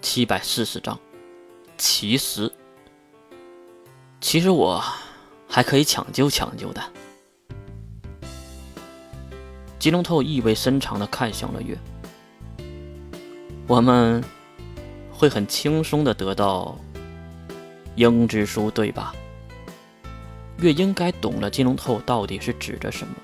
[0.00, 0.98] 七百四十章，
[1.76, 2.50] 其实，
[4.20, 4.82] 其实我
[5.46, 6.82] 还可以抢救抢救的。
[9.78, 11.76] 金龙透意味深长的看向了月，
[13.66, 14.22] 我们
[15.12, 16.78] 会很轻松的得到
[17.96, 19.14] 鹰之书，对吧？
[20.58, 23.14] 月应该懂了金龙透到底是指着什么，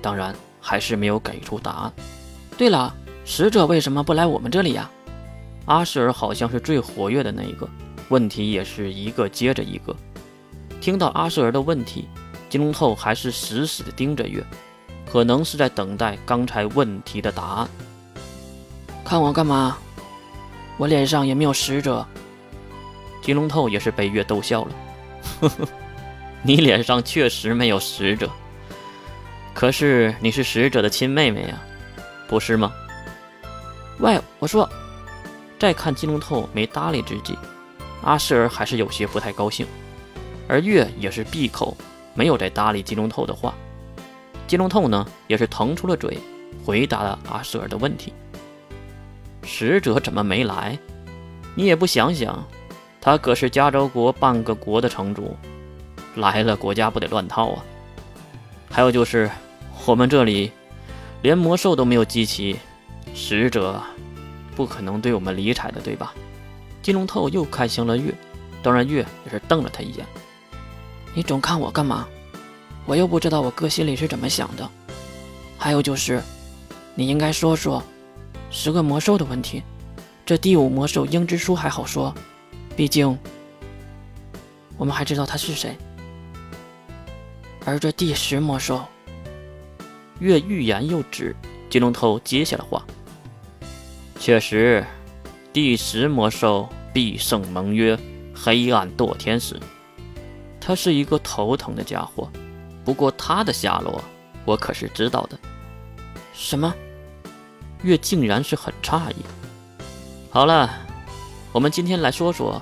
[0.00, 1.92] 当然还是没有给出答案。
[2.56, 2.94] 对了，
[3.24, 4.90] 使者为什么不来我们这里呀？
[5.70, 7.68] 阿舍尔好像是最活跃的那一个，
[8.08, 9.94] 问题也是一个接着一个。
[10.80, 12.08] 听到阿舍尔的问题，
[12.48, 14.44] 金龙透还是死死地盯着月，
[15.12, 17.68] 可能是在等待刚才问题的答案。
[19.04, 19.78] 看我干嘛？
[20.76, 22.04] 我脸上也没有使者。
[23.22, 24.72] 金龙透也是被月逗笑了，
[25.40, 25.68] 呵呵，
[26.42, 28.28] 你脸上确实没有使者，
[29.54, 31.62] 可是你是使者的亲妹妹呀，
[32.26, 32.72] 不是吗？
[34.00, 34.68] 喂，我说。
[35.60, 37.36] 再看金龙透没搭理之际，
[38.02, 39.66] 阿舍尔还是有些不太高兴，
[40.48, 41.76] 而月也是闭口，
[42.14, 43.52] 没有再搭理金龙透的话。
[44.46, 46.16] 金龙透呢，也是腾出了嘴，
[46.64, 48.10] 回答了阿舍尔的问题
[49.44, 50.78] ：“使者怎么没来？
[51.54, 52.42] 你也不想想，
[52.98, 55.36] 他可是加州国半个国的城主，
[56.14, 57.62] 来了国家不得乱套啊！
[58.70, 59.30] 还有就是，
[59.84, 60.50] 我们这里
[61.20, 62.56] 连魔兽都没有集齐，
[63.12, 63.78] 使者。”
[64.60, 66.12] 不可能对我们理睬的，对吧？
[66.82, 68.14] 金龙透又看向了月，
[68.62, 70.04] 当然月也是瞪了他一眼。
[71.14, 72.06] 你总看我干嘛？
[72.84, 74.70] 我又不知道我哥心里是怎么想的。
[75.56, 76.22] 还有就是，
[76.94, 77.82] 你应该说说
[78.50, 79.62] 十个魔兽的问题。
[80.26, 82.14] 这第五魔兽鹰之书还好说，
[82.76, 83.18] 毕竟
[84.76, 85.74] 我们还知道他是谁。
[87.64, 88.84] 而这第十魔兽，
[90.18, 91.34] 月欲言又止，
[91.70, 92.84] 金龙头接下了话。
[94.20, 94.84] 确实，
[95.50, 97.98] 第十魔兽必胜盟约
[98.34, 99.58] 黑暗堕天使，
[100.60, 102.30] 他是一个头疼的家伙。
[102.84, 103.98] 不过他的下落
[104.44, 105.38] 我可是知道的。
[106.34, 106.74] 什么？
[107.82, 109.16] 月竟然是很诧异。
[110.30, 110.68] 好了，
[111.50, 112.60] 我们今天来说说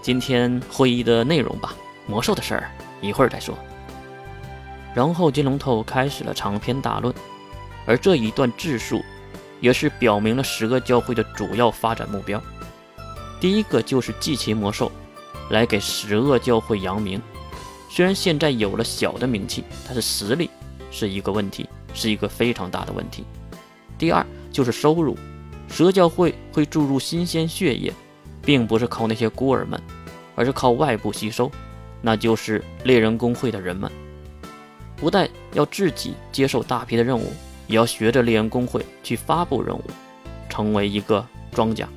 [0.00, 1.74] 今天会议的内容吧。
[2.06, 2.70] 魔兽的事儿
[3.00, 3.58] 一会儿再说。
[4.94, 7.12] 然后金龙头开始了长篇大论，
[7.86, 9.02] 而这一段质数。
[9.62, 12.42] 也是表明了十恶教会的主要发展目标。
[13.40, 14.90] 第一个就是祭旗魔兽，
[15.50, 17.22] 来给十恶教会扬名。
[17.88, 20.50] 虽然现在有了小的名气，但是实力
[20.90, 23.24] 是一个问题，是一个非常大的问题。
[23.96, 25.16] 第二就是收入，
[25.68, 27.92] 蛇教会会注入新鲜血液，
[28.42, 29.80] 并不是靠那些孤儿们，
[30.34, 31.48] 而是靠外部吸收，
[32.00, 33.90] 那就是猎人工会的人们。
[34.96, 37.32] 不但要自己接受大批的任务。
[37.66, 39.82] 也要学着猎人工会去发布任务，
[40.48, 41.88] 成为一个庄家。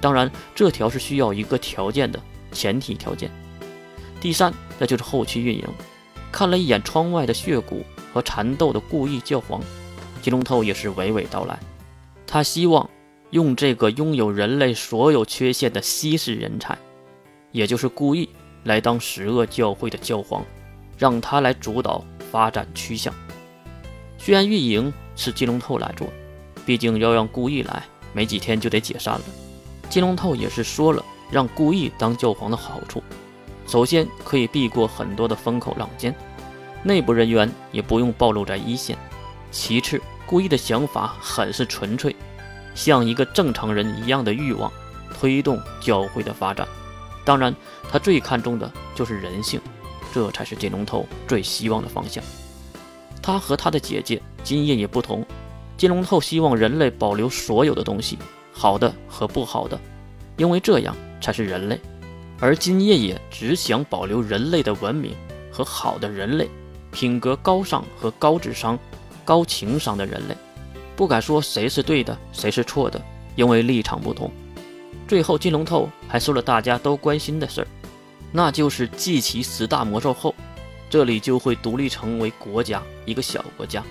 [0.00, 2.18] 当然，这条是需要一个条件的
[2.52, 3.30] 前提条件。
[4.20, 5.64] 第三，那就是后期运营。
[6.32, 9.60] 看了一眼窗外的血骨和缠斗的故意教皇，
[10.22, 11.58] 金龙透也是娓娓道来。
[12.26, 12.88] 他希望
[13.30, 16.78] 用这个拥有人类所有缺陷的稀世人才，
[17.50, 18.28] 也就是故意
[18.64, 20.44] 来当十恶教会的教皇，
[20.96, 23.12] 让他来主导发展趋向。
[24.22, 26.06] 虽然运营是金龙透来做，
[26.66, 27.82] 毕竟要让故意来，
[28.12, 29.22] 没几天就得解散了。
[29.88, 33.02] 金龙透也是说了，让故意当教皇的好处，
[33.66, 36.14] 首先可以避过很多的风口浪尖，
[36.82, 38.94] 内部人员也不用暴露在一线。
[39.50, 42.14] 其次，故意的想法很是纯粹，
[42.74, 44.70] 像一个正常人一样的欲望，
[45.18, 46.68] 推动教会的发展。
[47.24, 47.56] 当然，
[47.90, 49.58] 他最看重的就是人性，
[50.12, 52.22] 这才是金龙头最希望的方向。
[53.22, 55.24] 他和他的姐姐金叶也不同，
[55.76, 58.18] 金龙透希望人类保留所有的东西，
[58.52, 59.78] 好的和不好的，
[60.36, 61.76] 因为这样才是人类；
[62.38, 65.14] 而金叶也只想保留人类的文明
[65.52, 66.48] 和好的人类，
[66.90, 68.78] 品格高尚和高智商、
[69.24, 70.36] 高情商的人类。
[70.96, 73.00] 不敢说谁是对的，谁是错的，
[73.36, 74.30] 因为立场不同。
[75.08, 77.66] 最后，金龙透还说了大家都关心的事儿，
[78.32, 80.34] 那就是祭齐十大魔兽后。
[80.90, 83.82] 这里就会独立成为国家，一个小国家，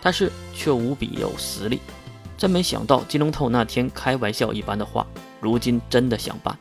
[0.00, 1.80] 但是却无比有实力。
[2.38, 5.04] 真没想到金龙透那天开玩笑一般的话，
[5.40, 6.56] 如今真的想办。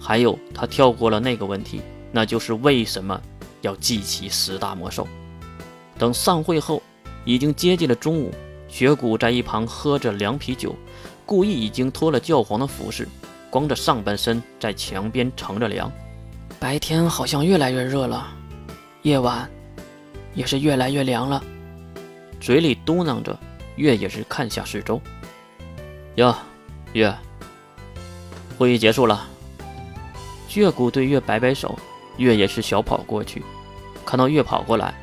[0.00, 1.80] 还有他跳过了那个问题，
[2.12, 3.20] 那就是为什么
[3.60, 5.06] 要祭起十大魔兽？
[5.98, 6.80] 等散会后，
[7.24, 8.32] 已经接近了中午，
[8.68, 10.74] 雪谷在一旁喝着凉啤酒，
[11.26, 13.08] 故意已经脱了教皇的服饰，
[13.50, 15.90] 光着上半身在墙边乘着凉。
[16.58, 18.28] 白天好像越来越热了。
[19.02, 19.50] 夜晚，
[20.32, 21.42] 也是越来越凉了。
[22.40, 23.36] 嘴里嘟囔着，
[23.74, 25.00] 月也是看下四周。
[26.14, 26.38] 呀，
[26.92, 27.12] 月，
[28.56, 29.26] 会议结束了。
[30.46, 31.76] 血骨对月摆摆手，
[32.16, 33.42] 月也是小跑过去。
[34.06, 34.94] 看到月跑过来，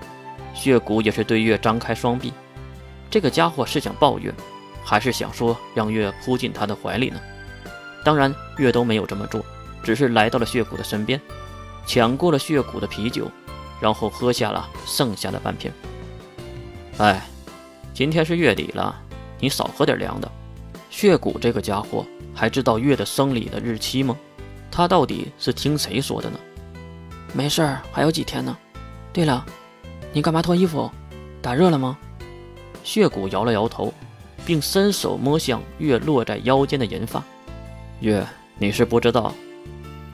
[0.53, 2.31] 血骨也是对月张开双臂。
[3.09, 4.33] 这个家伙是想抱怨，
[4.81, 7.19] 还是想说让月扑进他的怀里呢？
[8.05, 9.43] 当然，月都没有这么做，
[9.83, 11.19] 只是来到了血骨的身边，
[11.85, 13.29] 抢过了血骨的啤酒，
[13.79, 15.71] 然后喝下了剩下的半瓶。
[16.97, 17.25] 哎，
[17.93, 18.95] 今天是月底了，
[19.39, 20.29] 你少喝点凉的。
[20.89, 24.17] 血骨这个家伙还知道月的生理的日期吗？
[24.71, 26.39] 他到底是听谁说的呢？
[27.33, 28.57] 没事儿，还有几天呢。
[29.13, 29.45] 对了，
[30.11, 30.89] 你干嘛脱衣服？
[31.41, 31.97] 打热了吗？
[32.83, 33.93] 血骨摇了摇头，
[34.45, 37.23] 并伸手摸向月落在腰间的银发。
[38.01, 38.25] 月，
[38.57, 39.33] 你是不知道，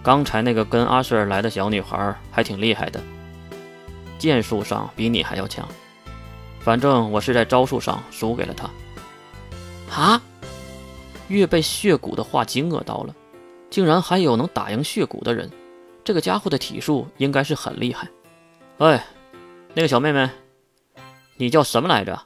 [0.04, 3.02] 刚才那个跟阿瑟来的小女孩还挺厉害的，
[4.18, 5.68] 剑术上比你还要强。
[6.60, 8.70] 反正我是在招数上输给了他。
[9.96, 10.22] 啊！
[11.28, 13.16] 月被血骨的话惊愕到了，
[13.70, 15.50] 竟然还有能打赢血骨的人，
[16.04, 18.08] 这个家伙的体术应该是很厉害。
[18.78, 19.04] 哎，
[19.74, 20.30] 那个小妹妹，
[21.38, 22.20] 你叫什么来着？